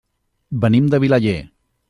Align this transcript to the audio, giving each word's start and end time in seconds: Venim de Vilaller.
Venim 0.63 0.89
de 0.95 1.01
Vilaller. 1.05 1.39